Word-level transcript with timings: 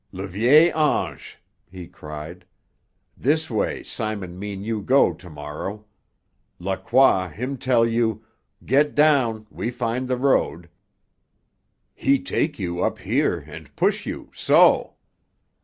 "Le 0.11 0.25
Vieil 0.27 0.73
Ange!" 0.75 1.37
he 1.69 1.85
cried. 1.85 2.43
"This 3.15 3.51
way 3.51 3.83
Simon 3.83 4.39
mean 4.39 4.63
you 4.63 4.79
to 4.79 4.83
go 4.85 5.13
to 5.13 5.29
morrow. 5.29 5.85
Lacroix 6.57 7.27
him 7.27 7.55
tell 7.55 7.85
you: 7.85 8.25
'Get 8.65 8.95
down, 8.95 9.45
we 9.51 9.69
find 9.69 10.07
the 10.07 10.17
road.' 10.17 10.69
He 11.93 12.17
take 12.19 12.57
you 12.57 12.81
up 12.83 12.97
here 12.97 13.41
and 13.47 13.75
push 13.75 14.07
you 14.07 14.31
so." 14.33 14.95